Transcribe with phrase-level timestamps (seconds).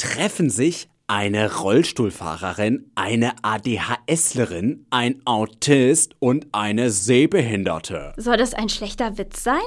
[0.00, 8.14] treffen sich eine Rollstuhlfahrerin, eine ADHSlerin, ein Autist und eine Sehbehinderte.
[8.16, 9.60] Soll das ein schlechter Witz sein?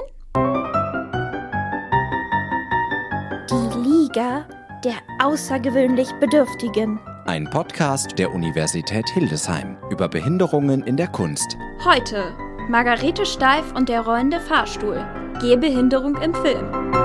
[3.50, 4.48] Die Liga
[4.84, 6.98] der außergewöhnlich Bedürftigen.
[7.26, 11.56] Ein Podcast der Universität Hildesheim über Behinderungen in der Kunst.
[11.84, 12.34] Heute
[12.68, 15.06] Margarete Steif und der rollende Fahrstuhl.
[15.40, 17.03] Gehbehinderung im Film.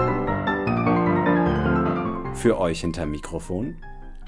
[2.40, 3.76] Für euch hinter Mikrofon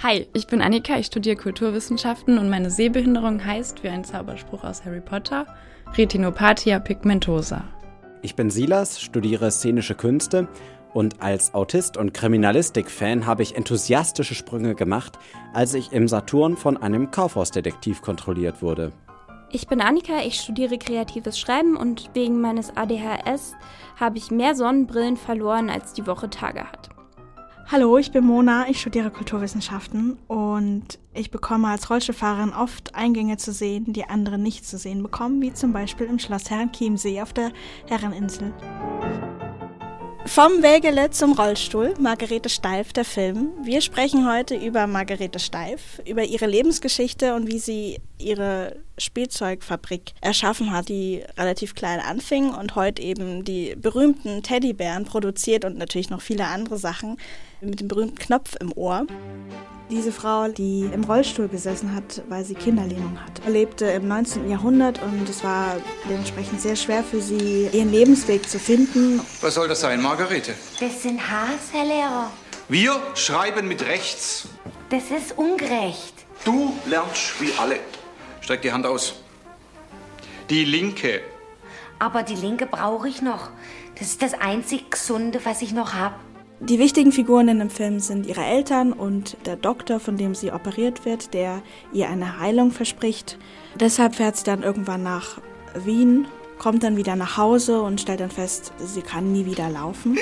[0.04, 4.84] Hi, ich bin Annika, ich studiere Kulturwissenschaften und meine Sehbehinderung heißt, wie ein Zauberspruch aus
[4.84, 5.48] Harry Potter,
[5.96, 7.64] Retinopathia pigmentosa.
[8.22, 10.50] Ich bin Silas, studiere szenische Künste
[10.94, 15.18] und als Autist und Kriminalistik-Fan habe ich enthusiastische Sprünge gemacht,
[15.54, 18.92] als ich im Saturn von einem Kaufhausdetektiv kontrolliert wurde.
[19.52, 23.54] Ich bin Annika, ich studiere kreatives Schreiben und wegen meines ADHS
[23.98, 26.90] habe ich mehr Sonnenbrillen verloren, als die Woche Tage hat.
[27.72, 33.54] Hallo, ich bin Mona, ich studiere Kulturwissenschaften und ich bekomme als Rollstuhlfahrerin oft Eingänge zu
[33.54, 37.54] sehen, die andere nicht zu sehen bekommen, wie zum Beispiel im Schloss Herrenchiemsee auf der
[37.88, 38.54] Herreninsel.
[40.26, 43.52] Vom Wägele zum Rollstuhl, Margarete Steif, der Film.
[43.64, 50.74] Wir sprechen heute über Margarete Steif, über ihre Lebensgeschichte und wie sie ihre Spielzeugfabrik erschaffen
[50.74, 56.22] hat, die relativ klein anfing und heute eben die berühmten Teddybären produziert und natürlich noch
[56.22, 57.18] viele andere Sachen
[57.62, 59.06] mit dem berühmten Knopf im Ohr.
[59.90, 64.50] Diese Frau, die im Rollstuhl gesessen hat, weil sie Kinderlähmung hat, lebte im 19.
[64.50, 65.76] Jahrhundert und es war
[66.10, 69.20] dementsprechend sehr schwer für sie, ihren Lebensweg zu finden.
[69.42, 70.54] Was soll das sein, Margarete?
[70.80, 72.32] Das sind Haars, Herr Lehrer.
[72.70, 74.48] Wir schreiben mit rechts.
[74.90, 76.14] Das ist ungerecht.
[76.46, 77.80] Du lernst wie alle.
[78.40, 79.16] Streck die Hand aus.
[80.50, 81.22] Die linke.
[82.00, 83.50] Aber die linke brauche ich noch.
[84.00, 86.16] Das ist das einzig Gesunde, was ich noch habe.
[86.64, 90.52] Die wichtigen Figuren in dem Film sind ihre Eltern und der Doktor, von dem sie
[90.52, 93.40] operiert wird, der ihr eine Heilung verspricht.
[93.80, 95.42] Deshalb fährt sie dann irgendwann nach
[95.74, 96.28] Wien,
[96.60, 100.20] kommt dann wieder nach Hause und stellt dann fest, sie kann nie wieder laufen.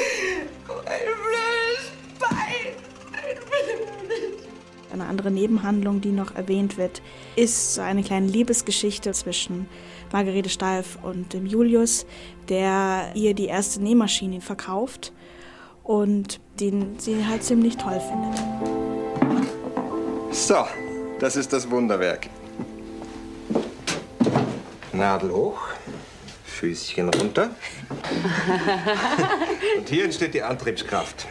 [4.93, 7.01] Eine andere Nebenhandlung, die noch erwähnt wird,
[7.35, 9.67] ist so eine kleine Liebesgeschichte zwischen
[10.13, 12.05] Margarete Steif und dem Julius,
[12.47, 15.11] der ihr die erste Nähmaschine verkauft
[15.89, 18.39] und den sie halt ziemlich toll findet.
[20.31, 20.67] So,
[21.17, 22.29] das ist das Wunderwerk.
[24.93, 25.59] Nadel hoch,
[26.45, 27.49] Füßchen runter.
[29.77, 31.25] Und hier entsteht die Antriebskraft.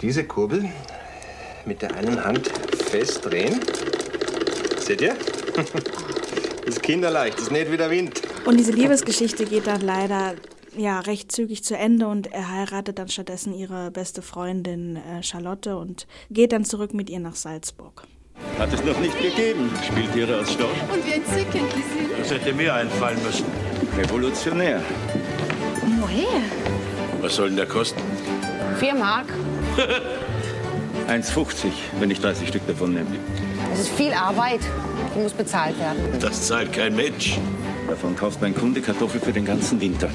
[0.00, 0.70] Diese Kurbel
[1.66, 2.48] mit der einen Hand
[2.88, 3.60] festdrehen.
[4.78, 5.14] Seht ihr?
[6.64, 8.22] Das ist kinderleicht, das näht wie der Wind.
[8.44, 10.34] Und diese Liebesgeschichte geht dann leider
[10.76, 15.76] ja, recht zügig zu Ende und er heiratet dann stattdessen ihre beste Freundin äh, Charlotte
[15.76, 18.04] und geht dann zurück mit ihr nach Salzburg.
[18.58, 19.70] Hat es noch nicht gegeben.
[19.86, 20.70] Spieltiere aus Stoff.
[20.92, 22.18] Und wie entzückend die sind.
[22.18, 23.46] Das hätte mir einfallen müssen.
[23.96, 24.82] Revolutionär.
[26.00, 26.42] Woher?
[27.20, 28.00] Was soll denn der kosten?
[28.78, 29.26] Vier Mark.
[31.08, 31.68] 1,50,
[32.00, 33.06] wenn ich 30 Stück davon nehme.
[33.70, 34.60] Das ist viel Arbeit.
[35.14, 35.98] Die muss bezahlt werden.
[36.20, 37.38] Das zahlt kein Mensch.
[37.88, 40.10] Davon kauft mein Kunde Kartoffel für den ganzen Winter.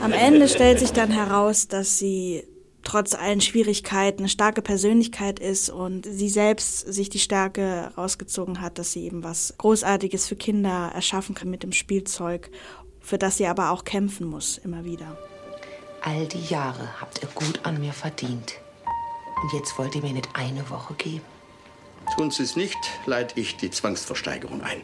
[0.00, 2.44] Am Ende stellt sich dann heraus, dass sie
[2.82, 8.78] trotz allen Schwierigkeiten eine starke Persönlichkeit ist und sie selbst sich die Stärke rausgezogen hat,
[8.78, 12.50] dass sie eben was Großartiges für Kinder erschaffen kann mit dem Spielzeug,
[13.00, 15.18] für das sie aber auch kämpfen muss, immer wieder.
[16.02, 18.54] All die Jahre habt ihr gut an mir verdient.
[19.42, 21.24] Und jetzt wollt ihr mir nicht eine Woche geben.
[22.16, 24.80] Tun Sie es nicht, leite ich die Zwangsversteigerung ein.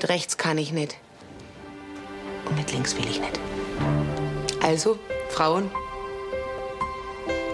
[0.00, 0.96] Mit rechts kann ich nicht.
[2.46, 3.38] Und mit links will ich nicht.
[4.62, 5.70] Also, Frauen,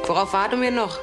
[0.06, 1.00] worauf warten wir noch?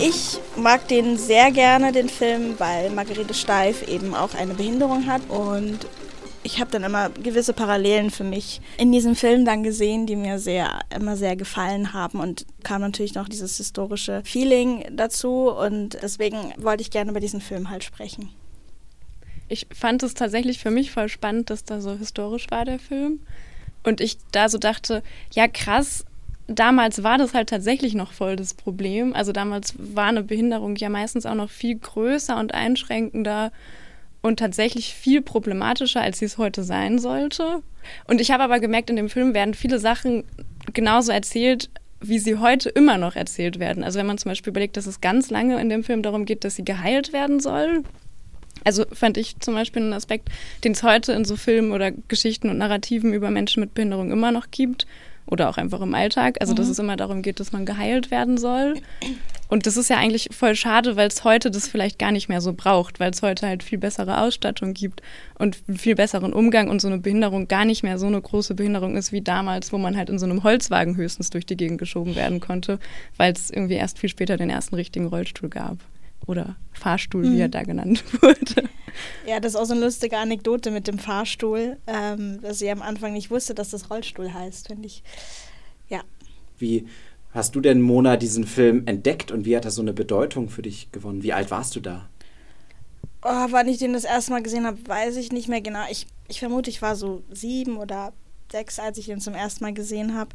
[0.00, 5.20] Ich mag den sehr gerne, den Film, weil Margarete Steif eben auch eine Behinderung hat
[5.28, 5.80] und
[6.46, 10.38] ich habe dann immer gewisse Parallelen für mich in diesem Film dann gesehen, die mir
[10.38, 16.54] sehr immer sehr gefallen haben und kam natürlich noch dieses historische Feeling dazu und deswegen
[16.56, 18.30] wollte ich gerne über diesen Film halt sprechen.
[19.48, 23.20] Ich fand es tatsächlich für mich voll spannend, dass da so historisch war der Film
[23.82, 25.02] und ich da so dachte,
[25.32, 26.04] ja krass,
[26.46, 29.14] damals war das halt tatsächlich noch voll das Problem.
[29.14, 33.50] Also damals war eine Behinderung ja meistens auch noch viel größer und einschränkender
[34.26, 37.62] und tatsächlich viel problematischer, als sie es heute sein sollte.
[38.06, 40.24] Und ich habe aber gemerkt, in dem Film werden viele Sachen
[40.72, 41.70] genauso erzählt,
[42.00, 43.84] wie sie heute immer noch erzählt werden.
[43.84, 46.44] Also wenn man zum Beispiel überlegt, dass es ganz lange in dem Film darum geht,
[46.44, 47.84] dass sie geheilt werden soll.
[48.64, 50.28] Also fand ich zum Beispiel einen Aspekt,
[50.64, 54.32] den es heute in so Filmen oder Geschichten und Narrativen über Menschen mit Behinderung immer
[54.32, 54.86] noch gibt.
[55.26, 56.36] Oder auch einfach im Alltag.
[56.40, 56.72] Also, dass Mhm.
[56.72, 58.74] es immer darum geht, dass man geheilt werden soll.
[59.48, 62.40] Und das ist ja eigentlich voll schade, weil es heute das vielleicht gar nicht mehr
[62.40, 65.02] so braucht, weil es heute halt viel bessere Ausstattung gibt
[65.38, 68.96] und viel besseren Umgang und so eine Behinderung gar nicht mehr so eine große Behinderung
[68.96, 72.16] ist wie damals, wo man halt in so einem Holzwagen höchstens durch die Gegend geschoben
[72.16, 72.80] werden konnte,
[73.16, 75.76] weil es irgendwie erst viel später den ersten richtigen Rollstuhl gab.
[76.26, 77.40] Oder Fahrstuhl, wie Mhm.
[77.40, 78.68] er da genannt wurde.
[79.26, 82.82] Ja, das ist auch so eine lustige Anekdote mit dem Fahrstuhl, ähm, dass sie am
[82.82, 85.02] Anfang nicht wusste, dass das Rollstuhl heißt, finde ich.
[85.88, 86.02] Ja.
[86.58, 86.86] Wie
[87.32, 90.62] hast du denn, Mona, diesen Film entdeckt und wie hat er so eine Bedeutung für
[90.62, 91.22] dich gewonnen?
[91.22, 92.08] Wie alt warst du da?
[93.22, 95.84] Oh, wann ich den das erste Mal gesehen habe, weiß ich nicht mehr genau.
[95.90, 98.12] Ich, ich vermute, ich war so sieben oder
[98.52, 100.30] sechs, als ich ihn zum ersten Mal gesehen habe.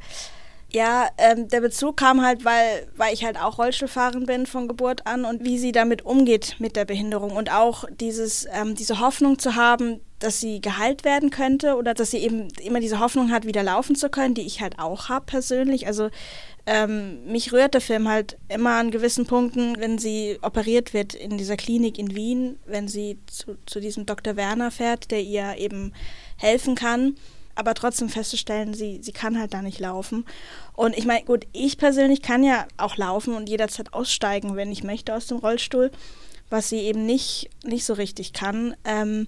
[0.74, 5.06] Ja, ähm, der Bezug kam halt, weil, weil ich halt auch Rollstuhlfahrerin bin von Geburt
[5.06, 9.38] an und wie sie damit umgeht mit der Behinderung und auch dieses, ähm, diese Hoffnung
[9.38, 13.46] zu haben, dass sie geheilt werden könnte oder dass sie eben immer diese Hoffnung hat,
[13.46, 15.88] wieder laufen zu können, die ich halt auch habe persönlich.
[15.88, 16.10] Also
[16.66, 21.38] ähm, mich rührt der Film halt immer an gewissen Punkten, wenn sie operiert wird in
[21.38, 24.38] dieser Klinik in Wien, wenn sie zu, zu diesem Dr.
[24.38, 25.92] Werner fährt, der ihr eben
[26.38, 27.16] helfen kann,
[27.56, 30.26] aber trotzdem festzustellen, sie, sie kann halt da nicht laufen.
[30.74, 34.84] Und ich meine, gut, ich persönlich kann ja auch laufen und jederzeit aussteigen, wenn ich
[34.84, 35.92] möchte aus dem Rollstuhl,
[36.50, 38.76] was sie eben nicht, nicht so richtig kann.
[38.86, 39.28] Ähm,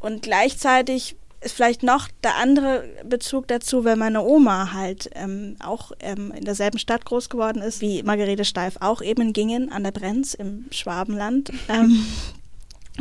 [0.00, 5.92] und gleichzeitig ist vielleicht noch der andere Bezug dazu, weil meine Oma halt ähm, auch
[6.00, 9.84] ähm, in derselben Stadt groß geworden ist, wie Margarete Steif auch eben in Gingen an
[9.84, 11.52] der Brenz im Schwabenland.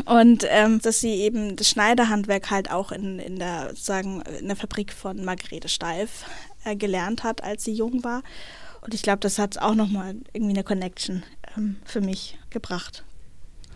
[0.04, 4.56] und ähm, dass sie eben das Schneiderhandwerk halt auch in, in der sozusagen in der
[4.56, 6.26] Fabrik von Margarete Steif
[6.66, 8.24] äh, gelernt hat, als sie jung war.
[8.82, 11.24] Und ich glaube, das hat auch nochmal irgendwie eine Connection
[11.58, 13.04] ähm, für mich gebracht.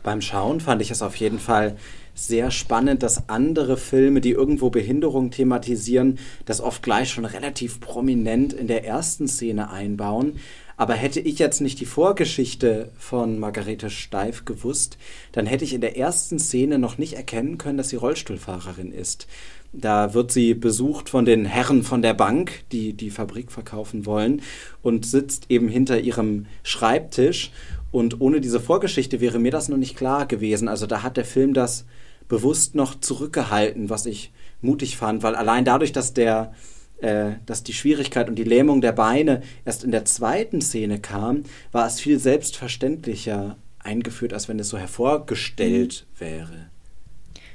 [0.04, 1.76] Beim Schauen fand ich es auf jeden Fall
[2.14, 8.54] sehr spannend, dass andere Filme, die irgendwo Behinderung thematisieren, das oft gleich schon relativ prominent
[8.54, 10.40] in der ersten Szene einbauen.
[10.80, 14.98] Aber hätte ich jetzt nicht die Vorgeschichte von Margarete Steif gewusst,
[15.34, 19.28] dann hätte ich in der ersten Szene noch nicht erkennen können, dass sie Rollstuhlfahrerin ist.
[19.74, 24.42] Da wird sie besucht von den Herren von der Bank, die die Fabrik verkaufen wollen,
[24.82, 27.52] und sitzt eben hinter ihrem Schreibtisch.
[27.92, 30.70] Und ohne diese Vorgeschichte wäre mir das noch nicht klar gewesen.
[30.70, 31.84] Also da hat der Film das
[32.30, 34.32] bewusst noch zurückgehalten, was ich
[34.62, 36.54] mutig fand, weil allein dadurch, dass der
[37.02, 41.44] äh, dass die Schwierigkeit und die Lähmung der Beine erst in der zweiten Szene kam,
[41.72, 46.20] war es viel selbstverständlicher eingeführt, als wenn es so hervorgestellt mhm.
[46.20, 46.70] wäre.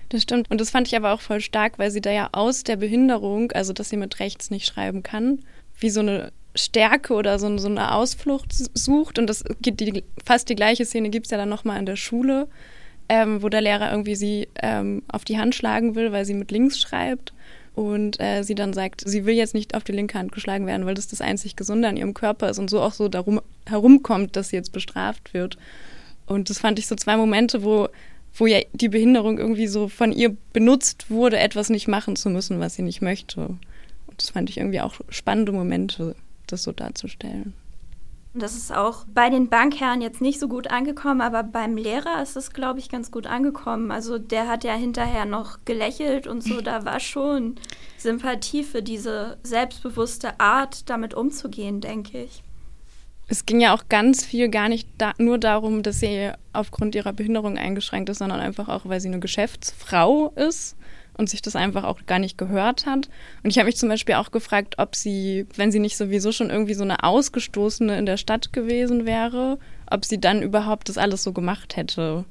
[0.09, 0.51] Das stimmt.
[0.51, 3.53] Und das fand ich aber auch voll stark, weil sie da ja aus der Behinderung,
[3.53, 5.41] also dass sie mit rechts nicht schreiben kann,
[5.79, 9.19] wie so eine Stärke oder so, so eine Ausflucht sucht.
[9.19, 11.97] Und das geht die, fast die gleiche Szene gibt es ja dann nochmal in der
[11.97, 12.49] Schule,
[13.09, 16.51] ähm, wo der Lehrer irgendwie sie ähm, auf die Hand schlagen will, weil sie mit
[16.51, 17.33] links schreibt.
[17.75, 20.87] Und äh, sie dann sagt, sie will jetzt nicht auf die linke Hand geschlagen werden,
[20.87, 24.37] weil das das einzig Gesunde an ihrem Körper ist und so auch so darum herumkommt,
[24.37, 25.59] dass sie jetzt bestraft wird.
[26.27, 27.89] Und das fand ich so zwei Momente, wo,
[28.35, 32.61] wo ja die Behinderung irgendwie so von ihr benutzt wurde, etwas nicht machen zu müssen,
[32.61, 33.41] was sie nicht möchte.
[33.41, 36.15] Und das fand ich irgendwie auch spannende Momente,
[36.47, 37.55] das so darzustellen.
[38.37, 42.37] Das ist auch bei den Bankherren jetzt nicht so gut angekommen, aber beim Lehrer ist
[42.37, 43.93] es, glaube ich, ganz gut angekommen.
[43.93, 47.55] Also der hat ja hinterher noch gelächelt und so, da war schon
[47.97, 52.43] Sympathie für diese selbstbewusste Art, damit umzugehen, denke ich.
[53.29, 57.13] Es ging ja auch ganz viel gar nicht da, nur darum, dass sie aufgrund ihrer
[57.13, 60.77] Behinderung eingeschränkt ist, sondern einfach auch, weil sie eine Geschäftsfrau ist
[61.17, 63.09] und sich das einfach auch gar nicht gehört hat.
[63.43, 66.51] Und ich habe mich zum Beispiel auch gefragt, ob sie, wenn sie nicht sowieso schon
[66.51, 69.59] irgendwie so eine Ausgestoßene in der Stadt gewesen wäre,
[69.91, 72.25] ob sie dann überhaupt das alles so gemacht hätte.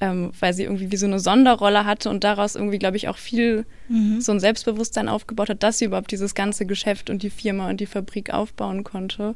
[0.00, 3.16] Ähm, weil sie irgendwie wie so eine Sonderrolle hatte und daraus irgendwie, glaube ich, auch
[3.16, 4.20] viel mhm.
[4.20, 7.80] so ein Selbstbewusstsein aufgebaut hat, dass sie überhaupt dieses ganze Geschäft und die Firma und
[7.80, 9.34] die Fabrik aufbauen konnte.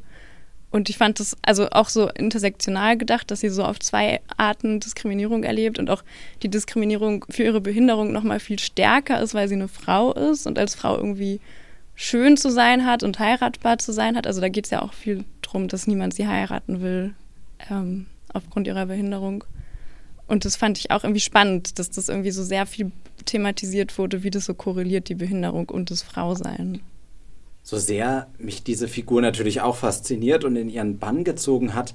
[0.73, 4.79] Und ich fand das also auch so intersektional gedacht, dass sie so auf zwei Arten
[4.79, 6.03] Diskriminierung erlebt und auch
[6.41, 10.47] die Diskriminierung für ihre Behinderung noch mal viel stärker ist, weil sie eine Frau ist
[10.47, 11.39] und als Frau irgendwie
[11.93, 14.25] schön zu sein hat und heiratbar zu sein hat.
[14.25, 17.13] Also da geht es ja auch viel drum, dass niemand sie heiraten will
[17.69, 19.43] ähm, aufgrund ihrer Behinderung.
[20.25, 22.91] Und das fand ich auch irgendwie spannend, dass das irgendwie so sehr viel
[23.25, 26.81] thematisiert wurde, wie das so korreliert, die Behinderung und das Frausein
[27.63, 31.93] so sehr mich diese Figur natürlich auch fasziniert und in ihren Bann gezogen hat.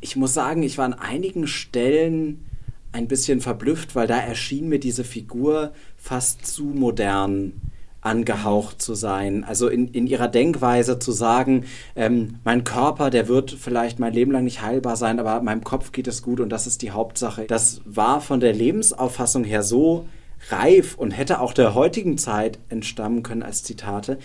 [0.00, 2.44] Ich muss sagen, ich war an einigen Stellen
[2.92, 7.60] ein bisschen verblüfft, weil da erschien mir diese Figur fast zu modern
[8.00, 9.44] angehaucht zu sein.
[9.44, 11.64] Also in, in ihrer Denkweise zu sagen,
[11.96, 15.90] ähm, mein Körper, der wird vielleicht mein Leben lang nicht heilbar sein, aber meinem Kopf
[15.90, 17.46] geht es gut und das ist die Hauptsache.
[17.46, 20.06] Das war von der Lebensauffassung her so
[20.50, 24.18] reif und hätte auch der heutigen Zeit entstammen können als Zitate,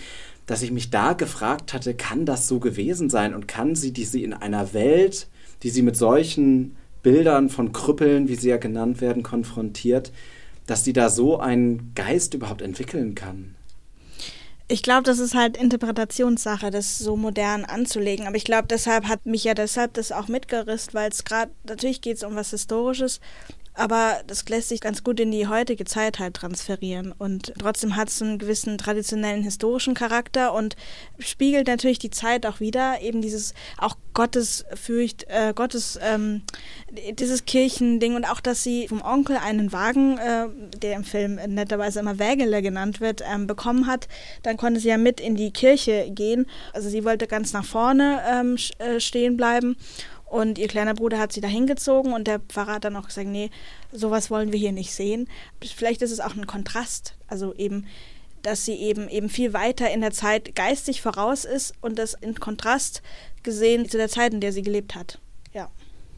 [0.50, 4.04] dass ich mich da gefragt hatte, kann das so gewesen sein und kann sie, die
[4.04, 5.28] sie in einer Welt,
[5.62, 10.10] die sie mit solchen Bildern von Krüppeln, wie sie ja genannt werden, konfrontiert,
[10.66, 13.54] dass sie da so einen Geist überhaupt entwickeln kann?
[14.66, 18.26] Ich glaube, das ist halt Interpretationssache, das so modern anzulegen.
[18.26, 22.00] Aber ich glaube, deshalb hat mich ja deshalb das auch mitgerissen, weil es gerade, natürlich
[22.00, 23.20] geht es um was Historisches,
[23.74, 27.12] aber das lässt sich ganz gut in die heutige Zeit halt transferieren.
[27.16, 30.76] Und trotzdem hat es einen gewissen traditionellen historischen Charakter und
[31.18, 33.00] spiegelt natürlich die Zeit auch wieder.
[33.00, 36.42] Eben dieses auch Gottesfürcht, äh, Gottes, ähm,
[37.18, 40.48] dieses Kirchending und auch, dass sie vom Onkel einen Wagen, äh,
[40.78, 44.08] der im Film netterweise immer Wägele genannt wird, ähm, bekommen hat.
[44.42, 46.46] Dann konnte sie ja mit in die Kirche gehen.
[46.72, 49.76] Also sie wollte ganz nach vorne ähm, äh, stehen bleiben.
[50.30, 53.26] Und ihr kleiner Bruder hat sie da hingezogen und der Pfarrer hat dann auch gesagt,
[53.26, 53.50] nee,
[53.90, 55.28] sowas wollen wir hier nicht sehen.
[55.60, 57.88] Vielleicht ist es auch ein Kontrast, also eben,
[58.42, 62.36] dass sie eben eben viel weiter in der Zeit geistig voraus ist und das in
[62.36, 63.02] Kontrast
[63.42, 65.18] gesehen zu der Zeit, in der sie gelebt hat.
[65.52, 65.68] Ja.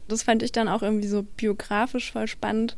[0.07, 2.77] Das fand ich dann auch irgendwie so biografisch voll spannend,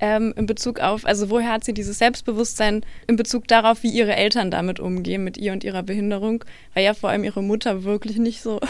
[0.00, 4.16] ähm, in Bezug auf, also woher hat sie dieses Selbstbewusstsein in Bezug darauf, wie ihre
[4.16, 8.16] Eltern damit umgehen, mit ihr und ihrer Behinderung, weil ja vor allem ihre Mutter wirklich
[8.16, 8.60] nicht so,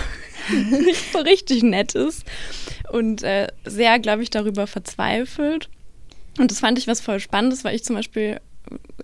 [0.70, 2.24] nicht so richtig nett ist
[2.92, 5.68] und äh, sehr, glaube ich, darüber verzweifelt.
[6.38, 8.40] Und das fand ich was voll Spannendes, weil ich zum Beispiel,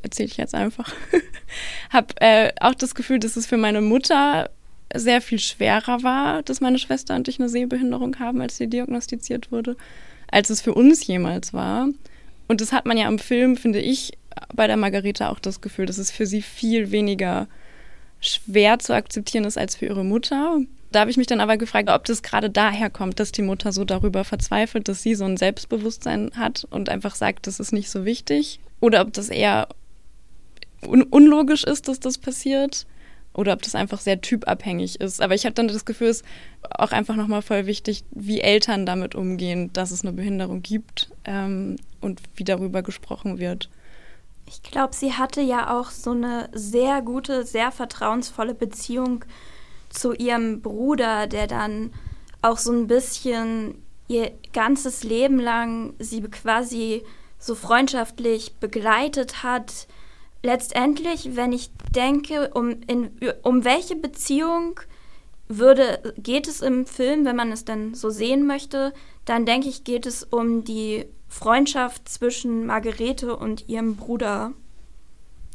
[0.03, 0.93] erzähle ich jetzt einfach,
[1.91, 4.51] habe äh, auch das Gefühl, dass es für meine Mutter
[4.95, 9.53] sehr viel schwerer war, dass meine Schwester und ich eine Sehbehinderung haben, als sie diagnostiziert
[9.53, 9.77] wurde,
[10.31, 11.89] als es für uns jemals war.
[12.49, 14.13] Und das hat man ja im Film, finde ich,
[14.55, 17.49] bei der Margareta auch das Gefühl, dass es für sie viel weniger
[18.21, 20.59] schwer zu akzeptieren ist als für ihre Mutter.
[20.93, 23.73] Da habe ich mich dann aber gefragt, ob das gerade daher kommt, dass die Mutter
[23.73, 27.91] so darüber verzweifelt, dass sie so ein Selbstbewusstsein hat und einfach sagt, das ist nicht
[27.91, 28.61] so wichtig.
[28.81, 29.69] Oder ob das eher
[30.87, 32.87] un unlogisch ist, dass das passiert
[33.37, 35.21] oder ob das einfach sehr typabhängig ist.
[35.21, 36.27] Aber ich habe dann das Gefühl, es ist
[36.71, 41.77] auch einfach nochmal voll wichtig, wie Eltern damit umgehen, dass es eine Behinderung gibt ähm,
[42.01, 43.69] und wie darüber gesprochen wird.
[44.49, 49.25] Ich glaube, sie hatte ja auch so eine sehr gute, sehr vertrauensvolle Beziehung
[49.91, 51.93] zu ihrem Bruder, der dann
[52.43, 57.03] auch so ein bisschen ihr ganzes Leben lang sie quasi
[57.39, 59.89] so freundschaftlich begleitet hat,
[60.47, 63.11] letztendlich, wenn ich denke, um, in,
[63.43, 64.81] um welche Beziehung
[65.49, 69.85] würde, geht es im Film, wenn man es denn so sehen möchte, dann denke ich,
[69.85, 74.53] geht es um die Freundschaft zwischen Margarete und ihrem Bruder.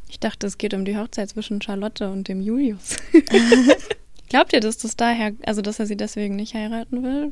[0.10, 2.98] Ich dachte, es geht um die Hochzeit zwischen Charlotte und dem Julius.
[4.30, 7.32] Glaubt ihr, dass das daher, also dass er sie deswegen nicht heiraten will?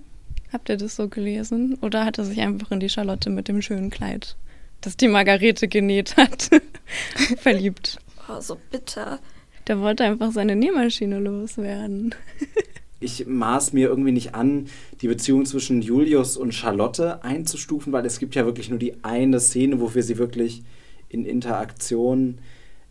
[0.52, 1.78] Habt ihr das so gelesen?
[1.82, 4.38] Oder hat er sich einfach in die Charlotte mit dem schönen Kleid
[4.82, 6.50] das die Margarete genäht hat,
[7.38, 8.00] verliebt.
[8.28, 9.20] Oh, so bitter.
[9.68, 12.16] Der wollte einfach seine Nähmaschine loswerden.
[13.00, 14.68] ich maß mir irgendwie nicht an,
[15.02, 19.40] die Beziehung zwischen Julius und Charlotte einzustufen, weil es gibt ja wirklich nur die eine
[19.40, 20.64] Szene, wo wir sie wirklich
[21.08, 22.40] in Interaktion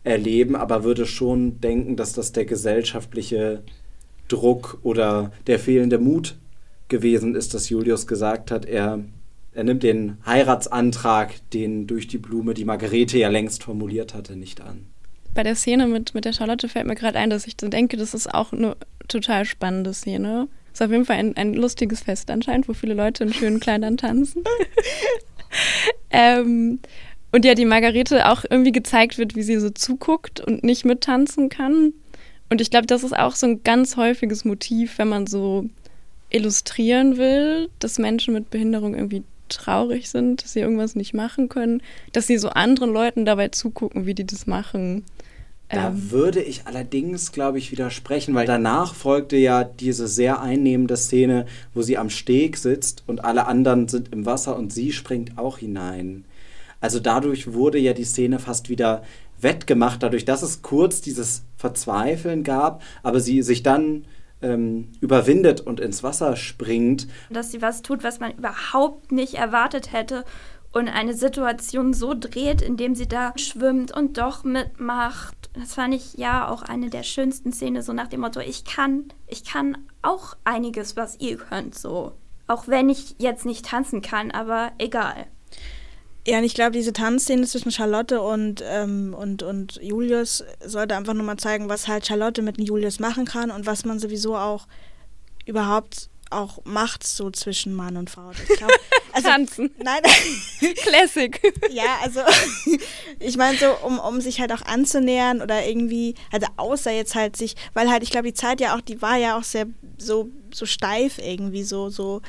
[0.03, 3.63] erleben, aber würde schon denken, dass das der gesellschaftliche
[4.27, 6.37] Druck oder der fehlende Mut
[6.87, 9.03] gewesen ist, dass Julius gesagt hat, er
[9.53, 14.61] er nimmt den Heiratsantrag, den durch die Blume die Margarete ja längst formuliert hatte, nicht
[14.61, 14.85] an.
[15.33, 18.13] Bei der Szene mit, mit der Charlotte fällt mir gerade ein, dass ich denke, das
[18.13, 18.75] ist auch eine
[19.07, 20.47] total spannende Szene.
[20.73, 23.97] Ist auf jeden Fall ein, ein lustiges Fest anscheinend, wo viele Leute in schönen Kleidern
[23.97, 24.43] tanzen.
[26.11, 26.79] ähm,
[27.31, 31.49] und ja, die Margarete auch irgendwie gezeigt wird, wie sie so zuguckt und nicht mittanzen
[31.49, 31.93] kann.
[32.49, 35.65] Und ich glaube, das ist auch so ein ganz häufiges Motiv, wenn man so
[36.31, 41.81] illustrieren will, dass Menschen mit Behinderung irgendwie traurig sind, dass sie irgendwas nicht machen können,
[42.13, 45.03] dass sie so anderen Leuten dabei zugucken, wie die das machen.
[45.69, 46.11] Da ähm.
[46.11, 51.81] würde ich allerdings, glaube ich, widersprechen, weil danach folgte ja diese sehr einnehmende Szene, wo
[51.81, 56.25] sie am Steg sitzt und alle anderen sind im Wasser und sie springt auch hinein.
[56.81, 59.03] Also dadurch wurde ja die Szene fast wieder
[59.39, 64.05] wettgemacht, dadurch, dass es kurz dieses Verzweifeln gab, aber sie sich dann
[64.41, 67.07] ähm, überwindet und ins Wasser springt.
[67.29, 70.25] Dass sie was tut, was man überhaupt nicht erwartet hätte
[70.71, 75.49] und eine Situation so dreht, indem sie da schwimmt und doch mitmacht.
[75.53, 79.05] Das fand ich ja auch eine der schönsten Szenen, so nach dem Motto, ich kann,
[79.27, 82.13] ich kann auch einiges, was ihr könnt, so.
[82.47, 85.27] Auch wenn ich jetzt nicht tanzen kann, aber egal.
[86.29, 91.15] Ja, und ich glaube, diese Tanzszene zwischen Charlotte und, ähm, und, und Julius sollte einfach
[91.15, 94.67] nur mal zeigen, was halt Charlotte mit Julius machen kann und was man sowieso auch
[95.47, 98.29] überhaupt auch macht so zwischen Mann und Frau.
[98.29, 98.69] Ich glaub,
[99.13, 99.71] also, Tanzen.
[99.83, 100.01] Nein.
[100.75, 101.41] Classic.
[101.71, 102.21] Ja, also
[103.19, 107.37] ich meine so, um, um sich halt auch anzunähern oder irgendwie, also außer jetzt halt
[107.37, 109.65] sich, weil halt, ich glaube, die Zeit ja auch, die war ja auch sehr
[109.97, 112.21] so, so steif irgendwie, so, so,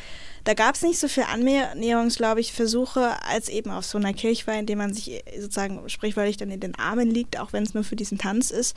[0.50, 4.12] da gab es nicht so viel Annäherungs, glaube ich, Versuche, als eben auf so einer
[4.12, 7.72] Kirchweih, in dem man sich sozusagen sprichwörtlich dann in den Armen liegt, auch wenn es
[7.72, 8.76] nur für diesen Tanz ist.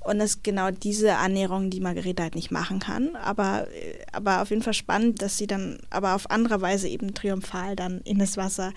[0.00, 3.14] Und es ist genau diese Annäherung, die Margarete halt nicht machen kann.
[3.14, 3.68] Aber,
[4.10, 8.00] aber auf jeden Fall spannend, dass sie dann aber auf andere Weise eben triumphal dann
[8.00, 8.72] in das Wasser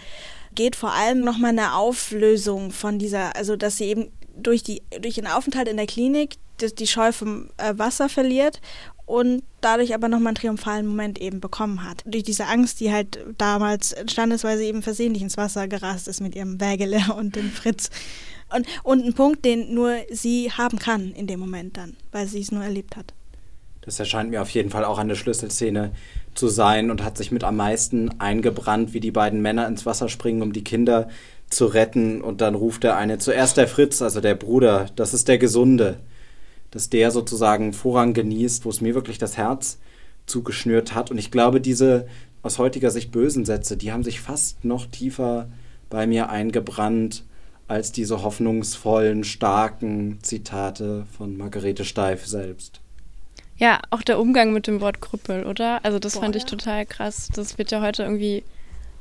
[0.53, 0.75] geht.
[0.75, 5.25] Vor allem nochmal eine Auflösung von dieser, also dass sie eben durch, die, durch den
[5.25, 8.61] Aufenthalt in der Klinik die, die Scheu vom äh, Wasser verliert
[9.05, 12.01] und dadurch aber nochmal einen triumphalen Moment eben bekommen hat.
[12.05, 16.59] Durch diese Angst, die halt damals sie eben versehentlich ins Wasser gerast ist mit ihrem
[16.59, 17.89] Wägele und dem Fritz.
[18.55, 22.41] Und, und ein Punkt, den nur sie haben kann in dem Moment dann, weil sie
[22.41, 23.13] es nur erlebt hat.
[23.81, 25.91] Das erscheint mir auf jeden Fall auch eine Schlüsselszene
[26.33, 30.09] zu sein und hat sich mit am meisten eingebrannt, wie die beiden Männer ins Wasser
[30.09, 31.09] springen, um die Kinder
[31.49, 32.21] zu retten.
[32.21, 35.99] Und dann ruft der eine zuerst der Fritz, also der Bruder, das ist der Gesunde,
[36.75, 39.79] dass der sozusagen Vorrang genießt, wo es mir wirklich das Herz
[40.25, 41.09] zugeschnürt hat.
[41.09, 42.05] Und ich glaube, diese
[42.43, 45.47] aus heutiger Sicht bösen Sätze, die haben sich fast noch tiefer
[45.89, 47.23] bei mir eingebrannt
[47.69, 52.81] als diese hoffnungsvollen, starken Zitate von Margarete Steif selbst.
[53.55, 55.79] Ja, auch der Umgang mit dem Wort Krüppel, oder?
[55.85, 56.49] Also das Boah, fand ich ja.
[56.49, 57.29] total krass.
[57.33, 58.43] Das wird ja heute irgendwie,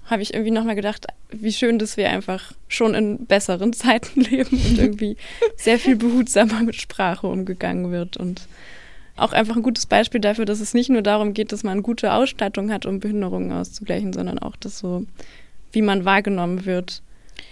[0.06, 4.56] habe ich irgendwie nochmal gedacht, wie schön, dass wir einfach schon in besseren Zeiten leben
[4.56, 5.16] und irgendwie
[5.56, 8.16] sehr viel behutsamer mit Sprache umgegangen wird.
[8.16, 8.46] Und
[9.16, 12.12] auch einfach ein gutes Beispiel dafür, dass es nicht nur darum geht, dass man gute
[12.12, 15.06] Ausstattung hat, um Behinderungen auszugleichen, sondern auch, dass so,
[15.72, 17.02] wie man wahrgenommen wird,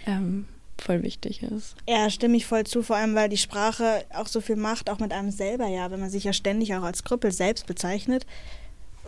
[0.06, 0.46] ähm,
[0.78, 1.76] voll wichtig ist.
[1.88, 4.98] Ja, stimme ich voll zu, vor allem weil die Sprache auch so viel macht, auch
[4.98, 8.26] mit einem selber, ja, wenn man sich ja ständig auch als Krüppel selbst bezeichnet.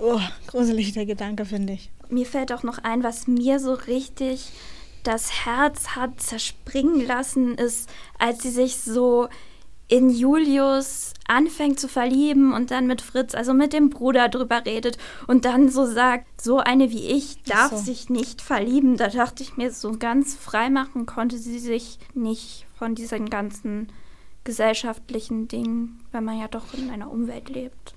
[0.01, 1.91] Oh, gruselig der Gedanke, finde ich.
[2.09, 4.51] Mir fällt auch noch ein, was mir so richtig
[5.05, 9.29] das Herz hat zerspringen lassen, ist, als sie sich so
[9.87, 14.97] in Julius anfängt zu verlieben und dann mit Fritz, also mit dem Bruder drüber redet
[15.27, 17.77] und dann so sagt, so eine wie ich darf so.
[17.77, 18.97] sich nicht verlieben.
[18.97, 23.89] Da dachte ich mir, so ganz frei machen konnte sie sich nicht von diesen ganzen
[24.43, 27.95] gesellschaftlichen Dingen, weil man ja doch in einer Umwelt lebt.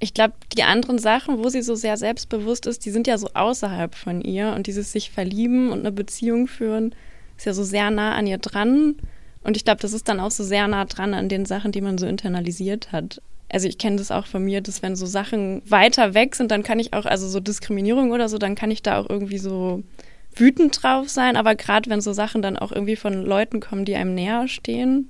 [0.00, 3.30] Ich glaube, die anderen Sachen, wo sie so sehr selbstbewusst ist, die sind ja so
[3.34, 6.94] außerhalb von ihr und dieses sich verlieben und eine Beziehung führen
[7.38, 8.96] ist ja so sehr nah an ihr dran.
[9.42, 11.80] Und ich glaube, das ist dann auch so sehr nah dran an den Sachen, die
[11.80, 13.22] man so internalisiert hat.
[13.48, 16.62] Also ich kenne das auch von mir, dass wenn so Sachen weiter weg sind, dann
[16.62, 19.82] kann ich auch, also so Diskriminierung oder so, dann kann ich da auch irgendwie so
[20.34, 21.36] wütend drauf sein.
[21.36, 25.08] Aber gerade wenn so Sachen dann auch irgendwie von Leuten kommen, die einem näher stehen,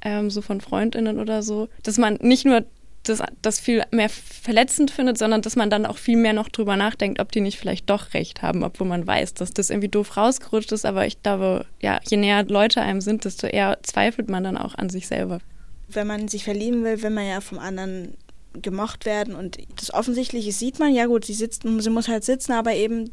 [0.00, 2.64] ähm, so von Freundinnen oder so, dass man nicht nur
[3.08, 6.76] das, das viel mehr verletzend findet, sondern dass man dann auch viel mehr noch drüber
[6.76, 10.16] nachdenkt, ob die nicht vielleicht doch recht haben, obwohl man weiß, dass das irgendwie doof
[10.16, 10.86] rausgerutscht ist.
[10.86, 14.74] Aber ich glaube, ja, je näher Leute einem sind, desto eher zweifelt man dann auch
[14.74, 15.40] an sich selber.
[15.88, 18.14] Wenn man sich verlieben will, will man ja vom anderen
[18.54, 22.52] gemocht werden und das Offensichtliche sieht man, ja gut, sie sitzt, sie muss halt sitzen,
[22.52, 23.10] aber eben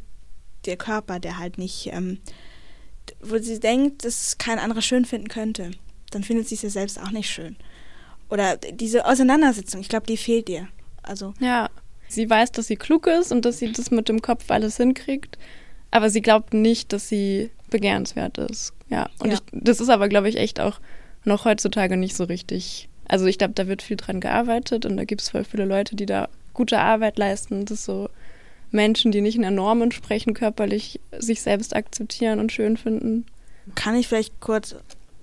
[0.66, 2.20] der Körper, der halt nicht, ähm,
[3.22, 5.72] wo sie denkt, dass kein anderer schön finden könnte,
[6.12, 7.58] dann findet sie es ja selbst auch nicht schön.
[8.30, 10.68] Oder diese Auseinandersetzung, ich glaube, die fehlt ihr.
[11.04, 11.70] Also Ja,
[12.08, 15.38] sie weiß, dass sie klug ist und dass sie das mit dem Kopf alles hinkriegt,
[15.92, 18.74] aber sie glaubt nicht, dass sie begehrenswert ist.
[18.90, 19.36] Ja, und Ja.
[19.36, 20.80] Ich, das ist aber, glaube ich, echt auch
[21.24, 22.90] noch heutzutage nicht so richtig.
[23.08, 25.96] Also ich glaube, da wird viel dran gearbeitet und da gibt es voll viele Leute,
[25.96, 27.66] die da gute Arbeit leisten.
[27.66, 28.10] Das ist so
[28.72, 33.26] Menschen, die nicht in der Norm entsprechen, körperlich sich selbst akzeptieren und schön finden.
[33.76, 34.76] kann ich vielleicht kurz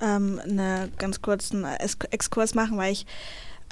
[0.03, 3.07] ähm, eine ganz kurzen Exkurs machen, weil ich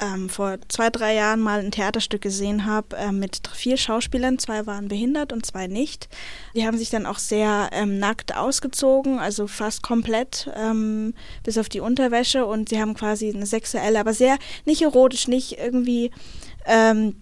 [0.01, 4.38] ähm, vor zwei, drei Jahren mal ein Theaterstück gesehen habe äh, mit vier Schauspielern.
[4.38, 6.09] Zwei waren behindert und zwei nicht.
[6.55, 11.14] Die haben sich dann auch sehr ähm, nackt ausgezogen, also fast komplett, ähm,
[11.45, 12.47] bis auf die Unterwäsche.
[12.47, 16.11] Und sie haben quasi eine sexuelle, aber sehr nicht erotisch, nicht irgendwie
[16.66, 17.21] ähm,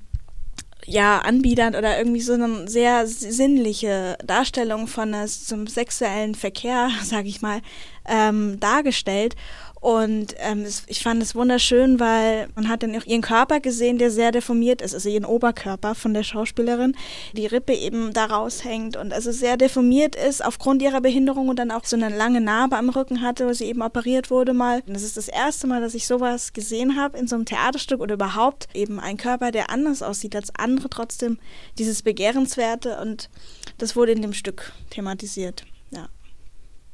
[0.88, 7.26] ja, anbiedernd oder irgendwie so eine sehr sinnliche Darstellung von einer, zum sexuellen Verkehr, sag
[7.26, 7.60] ich mal,
[8.06, 9.36] ähm, dargestellt.
[9.80, 14.10] Und ähm, ich fand es wunderschön, weil man hat dann auch ihren Körper gesehen, der
[14.10, 16.96] sehr deformiert ist, also ihren Oberkörper von der Schauspielerin,
[17.32, 21.70] die Rippe eben da raushängt und also sehr deformiert ist aufgrund ihrer Behinderung und dann
[21.70, 24.82] auch so eine lange Narbe am Rücken hatte, wo sie eben operiert wurde mal.
[24.86, 28.00] Und das ist das erste Mal, dass ich sowas gesehen habe in so einem Theaterstück
[28.00, 31.38] oder überhaupt eben ein Körper, der anders aussieht als andere, trotzdem
[31.78, 33.30] dieses Begehrenswerte und
[33.78, 35.64] das wurde in dem Stück thematisiert.
[35.90, 36.08] Ja.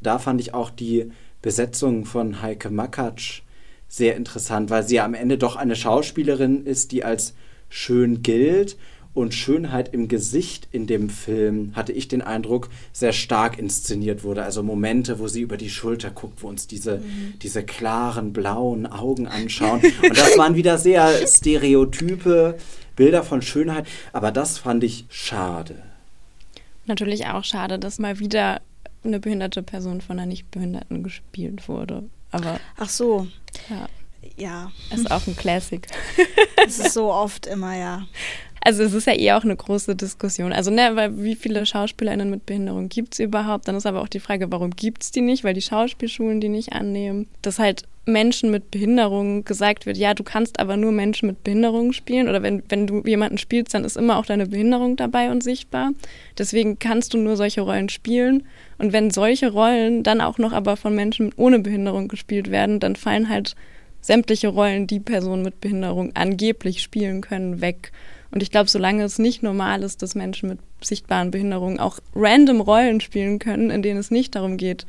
[0.03, 1.11] Da fand ich auch die
[1.45, 3.43] Besetzung von Heike Makatsch
[3.87, 7.35] sehr interessant, weil sie ja am Ende doch eine Schauspielerin ist, die als
[7.69, 8.79] schön gilt
[9.13, 14.43] und Schönheit im Gesicht in dem Film, hatte ich den Eindruck, sehr stark inszeniert wurde.
[14.43, 17.35] Also Momente, wo sie über die Schulter guckt, wo uns diese, mhm.
[17.43, 19.83] diese klaren blauen Augen anschauen.
[20.03, 22.57] Und das waren wieder sehr stereotype
[22.97, 23.87] Bilder von Schönheit.
[24.15, 25.77] Aber das fand ich schade.
[26.87, 28.63] Natürlich auch schade, dass mal wieder
[29.05, 32.05] eine behinderte Person von einer Nichtbehinderten gespielt wurde.
[32.31, 33.27] Aber Ach so.
[33.71, 33.87] Ja.
[34.37, 34.73] Ja.
[34.93, 35.87] Ist auch ein Classic.
[36.57, 38.07] Das ist so oft immer, ja.
[38.63, 40.53] Also es ist ja eh auch eine große Diskussion.
[40.53, 43.69] Also ne, weil wie viele SchauspielerInnen mit Behinderung gibt es überhaupt?
[43.69, 45.45] Dann ist aber auch die Frage, warum gibt es die nicht?
[45.45, 47.29] Weil die Schauspielschulen die nicht annehmen.
[47.43, 51.93] Dass halt Menschen mit Behinderung gesagt wird, ja, du kannst aber nur Menschen mit Behinderung
[51.93, 52.29] spielen.
[52.29, 55.93] Oder wenn, wenn du jemanden spielst, dann ist immer auch deine Behinderung dabei und sichtbar.
[56.37, 58.45] Deswegen kannst du nur solche Rollen spielen.
[58.79, 62.97] Und wenn solche Rollen dann auch noch aber von Menschen ohne Behinderung gespielt werden, dann
[62.97, 63.55] fallen halt
[64.01, 67.91] sämtliche Rollen, die Personen mit Behinderung angeblich spielen können, weg.
[68.31, 72.61] Und ich glaube, solange es nicht normal ist, dass Menschen mit sichtbaren Behinderungen auch random
[72.61, 74.87] Rollen spielen können, in denen es nicht darum geht,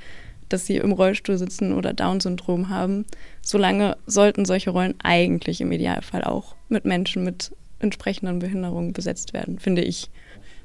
[0.50, 3.06] dass sie im Rollstuhl sitzen oder Down-Syndrom haben,
[3.42, 9.60] solange sollten solche Rollen eigentlich im Idealfall auch mit Menschen mit entsprechenden Behinderungen besetzt werden,
[9.60, 10.10] finde ich.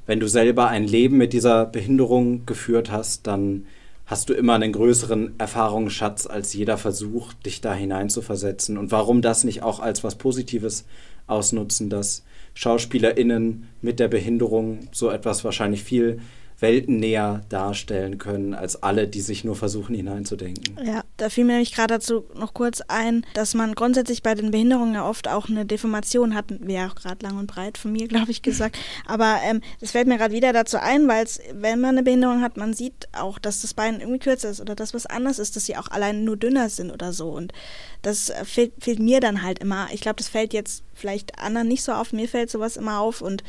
[0.05, 3.65] Wenn du selber ein Leben mit dieser Behinderung geführt hast, dann
[4.05, 8.77] hast du immer einen größeren Erfahrungsschatz als jeder Versuch, dich da hineinzuversetzen.
[8.77, 10.85] Und warum das nicht auch als was Positives
[11.27, 16.19] ausnutzen, dass SchauspielerInnen mit der Behinderung so etwas wahrscheinlich viel
[16.61, 20.77] weltennäher darstellen können als alle, die sich nur versuchen hineinzudenken.
[20.83, 24.51] Ja, da fiel mir nämlich gerade dazu noch kurz ein, dass man grundsätzlich bei den
[24.51, 27.91] Behinderungen ja oft auch eine Deformation hat, wie ja auch gerade lang und breit von
[27.91, 28.77] mir, glaube ich, gesagt.
[29.05, 32.57] Aber ähm, das fällt mir gerade wieder dazu ein, weil wenn man eine Behinderung hat,
[32.57, 35.65] man sieht auch, dass das Bein irgendwie kürzer ist oder dass was anders ist, dass
[35.65, 37.29] sie auch allein nur dünner sind oder so.
[37.29, 37.53] Und
[38.01, 39.87] das fehlt, fehlt mir dann halt immer.
[39.93, 42.13] Ich glaube, das fällt jetzt vielleicht anderen nicht so auf.
[42.13, 43.43] Mir fällt sowas immer auf und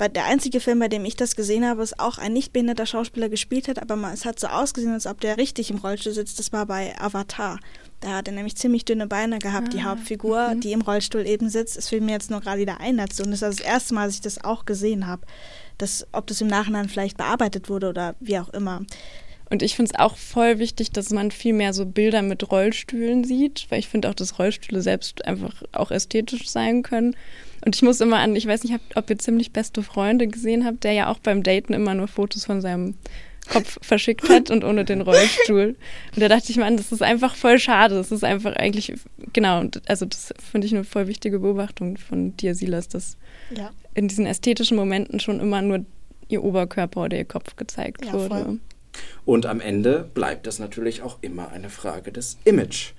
[0.00, 3.28] der einzige Film, bei dem ich das gesehen habe, ist auch ein nicht behinderter Schauspieler
[3.28, 6.38] gespielt hat, aber es hat so ausgesehen, als ob der richtig im Rollstuhl sitzt.
[6.38, 7.60] Das war bei Avatar.
[8.00, 10.60] Da hat er nämlich ziemlich dünne Beine gehabt, ah, die Hauptfigur, mhm.
[10.60, 11.76] die im Rollstuhl eben sitzt.
[11.76, 13.22] Es fällt mir jetzt nur gerade wieder ein dazu.
[13.22, 15.22] Und das ist das erste Mal, dass ich das auch gesehen habe.
[15.78, 18.82] Das, ob das im Nachhinein vielleicht bearbeitet wurde oder wie auch immer.
[19.50, 23.24] Und ich finde es auch voll wichtig, dass man viel mehr so Bilder mit Rollstühlen
[23.24, 27.14] sieht, weil ich finde auch, dass Rollstühle selbst einfach auch ästhetisch sein können.
[27.64, 30.84] Und ich muss immer an, ich weiß nicht, ob ihr ziemlich beste Freunde gesehen habt,
[30.84, 32.94] der ja auch beim Daten immer nur Fotos von seinem
[33.50, 35.76] Kopf verschickt hat und ohne den Rollstuhl.
[36.14, 37.94] Und da dachte ich mir an, das ist einfach voll schade.
[37.94, 38.92] Das ist einfach eigentlich,
[39.32, 43.16] genau, also das finde ich eine voll wichtige Beobachtung von dir, Silas, dass
[43.56, 43.70] ja.
[43.94, 45.86] in diesen ästhetischen Momenten schon immer nur
[46.28, 48.28] ihr Oberkörper oder ihr Kopf gezeigt ja, wurde.
[48.28, 48.58] Voll.
[49.24, 52.92] Und am Ende bleibt es natürlich auch immer eine Frage des Image.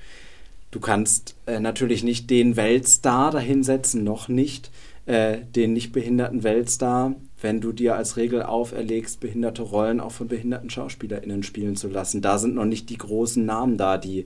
[0.75, 4.71] Du kannst äh, natürlich nicht den Weltstar dahinsetzen, noch nicht
[5.05, 10.27] äh, den nicht behinderten Weltstar, wenn du dir als Regel auferlegst, behinderte Rollen auch von
[10.27, 12.21] behinderten SchauspielerInnen spielen zu lassen.
[12.21, 14.25] Da sind noch nicht die großen Namen da, die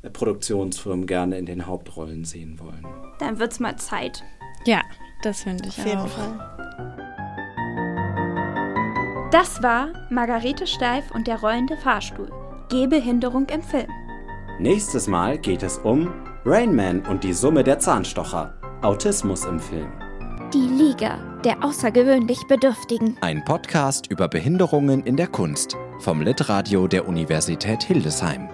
[0.00, 2.86] äh, Produktionsfirmen gerne in den Hauptrollen sehen wollen.
[3.18, 4.22] Dann wird's mal Zeit.
[4.64, 4.80] Ja,
[5.22, 6.88] das finde ich Auf jeden Fall.
[9.32, 12.30] Das war Margarete Steif und der rollende Fahrstuhl.
[12.70, 13.90] Gehbehinderung im Film.
[14.60, 16.12] Nächstes Mal geht es um
[16.44, 18.52] Rainman und die Summe der Zahnstocher.
[18.82, 19.90] Autismus im Film.
[20.52, 23.16] Die Liga der außergewöhnlich Bedürftigen.
[23.22, 28.50] Ein Podcast über Behinderungen in der Kunst vom Litradio der Universität Hildesheim.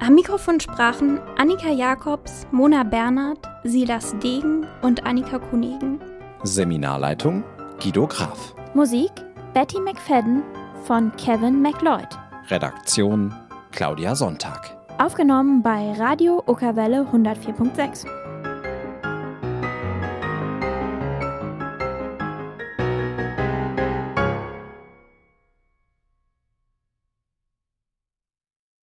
[0.00, 6.00] Am Mikrofon sprachen Annika Jakobs, Mona Bernhard, Silas Degen und Annika Kunigen.
[6.42, 7.44] Seminarleitung
[7.82, 8.54] Guido Graf.
[8.72, 9.12] Musik
[9.52, 10.42] Betty McFadden
[10.84, 12.18] von Kevin McLeod.
[12.48, 13.34] Redaktion
[13.72, 14.79] Claudia Sonntag.
[15.00, 18.19] Aufgenommen bei Radio Okerwelle 104.6.